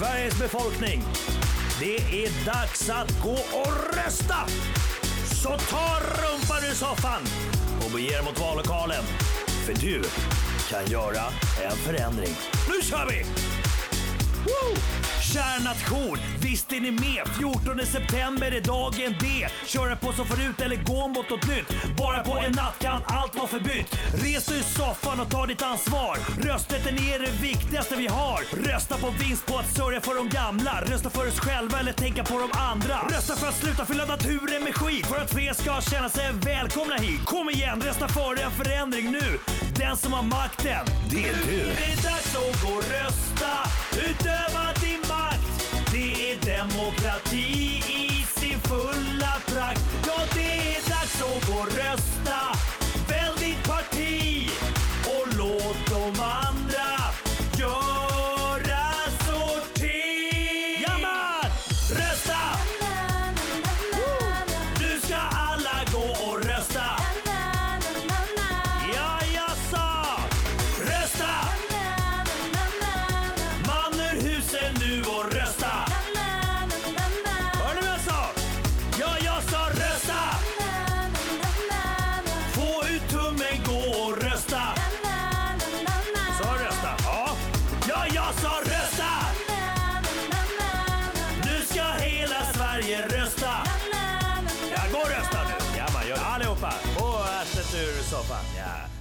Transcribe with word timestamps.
Sveriges 0.00 0.38
befolkning. 0.38 1.02
Det 1.80 2.24
är 2.24 2.46
dags 2.46 2.90
att 2.90 3.22
gå 3.22 3.32
och 3.32 3.96
rösta! 3.96 4.36
Så 5.42 5.48
ta 5.48 5.98
rumpan 6.00 6.70
ur 6.70 6.74
soffan 6.74 7.22
och 7.84 7.90
bege 7.90 8.18
er 8.18 8.22
mot 8.24 8.40
vallokalen. 8.40 9.04
För 9.66 9.74
du 9.74 10.02
kan 10.70 10.86
göra 10.86 11.22
en 11.64 11.76
förändring. 11.76 12.34
Nu 12.68 12.82
kör 12.82 13.06
vi! 13.06 13.24
Woo! 14.46 14.76
Kära 15.32 15.58
nation, 15.64 16.18
visst 16.40 16.72
är 16.72 16.80
ni 16.80 16.90
med? 16.90 17.22
14 17.38 17.86
september 17.86 18.52
är 18.52 18.60
dagen 18.60 19.14
D. 19.20 19.48
Köra 19.66 19.96
på 19.96 20.12
som 20.12 20.26
förut 20.26 20.60
eller 20.60 20.76
gå 20.76 21.08
mot 21.08 21.30
något 21.30 21.48
nytt. 21.48 21.96
Bara 21.98 22.22
på 22.22 22.38
en 22.38 22.52
natt 22.52 22.78
kan 22.78 23.02
allt 23.06 23.36
vara 23.36 23.46
förbytt. 23.48 23.98
Res 24.14 24.46
dig 24.46 24.58
ur 24.58 24.62
soffan 24.62 25.20
och 25.20 25.30
ta 25.30 25.46
ditt 25.46 25.62
ansvar. 25.62 26.18
Rösträtten 26.46 26.94
är 26.94 27.18
det 27.18 27.32
viktigaste 27.42 27.96
vi 27.96 28.06
har. 28.06 28.40
Rösta 28.68 28.96
på 28.96 29.10
vinst 29.10 29.46
på 29.46 29.58
att 29.58 29.74
sörja 29.76 30.00
för 30.00 30.14
de 30.14 30.28
gamla. 30.28 30.82
Rösta 30.86 31.10
för 31.10 31.28
oss 31.28 31.40
själva 31.40 31.80
eller 31.80 31.92
tänka 31.92 32.24
på 32.24 32.38
de 32.38 32.58
andra. 32.58 32.96
Rösta 33.10 33.36
för 33.36 33.48
att 33.48 33.56
sluta 33.56 33.84
fylla 33.84 34.06
naturen 34.06 34.64
med 34.64 34.74
skit. 34.74 35.06
För 35.06 35.16
att 35.16 35.30
fler 35.30 35.52
ska 35.52 35.80
känna 35.80 36.08
sig 36.08 36.32
välkomna 36.32 36.96
hit. 36.96 37.24
Kom 37.24 37.50
igen, 37.50 37.82
rösta 37.82 38.08
för 38.08 38.42
en 38.44 38.50
förändring 38.50 39.12
nu. 39.12 39.38
Den 39.76 39.96
som 39.96 40.12
har 40.12 40.22
makten, 40.22 40.84
det 41.10 41.28
är 41.28 41.34
du. 41.46 41.59
Demokrati 46.90 47.82
i 47.88 48.24
sin 48.40 48.60
fulla 48.60 49.32
prakt. 49.46 49.80
Ja, 50.06 50.22
det 50.34 50.76
är 50.76 50.90
dags 50.90 51.22
att 51.22 51.46
gå 51.46 51.54
och 51.60 51.66
rösta. 51.66 52.29
och 84.02 84.22
rösta. 84.22 84.62
Sa 86.38 86.58
du 86.58 86.64
rösta? 86.64 86.90
Ja. 87.04 87.36
Ja, 87.88 88.06
jag 88.14 88.34
sa 88.34 88.52
rösta! 88.64 89.10
Nu 91.44 91.64
ska 91.64 91.82
hela 91.82 92.44
Sverige 92.54 93.06
rösta. 93.06 93.50
Ja, 94.74 94.82
gå 94.92 94.98
och 94.98 95.08
rösta 95.08 95.38
nu. 95.44 95.78
Ja, 95.78 95.86
man 95.92 96.08
gör 96.08 96.16
det. 96.16 96.22
Allihopa, 96.22 96.72
på 96.98 97.06
arslet 97.06 97.74
ur 97.74 98.02
soffan. 98.02 98.44
Ja. 98.56 98.99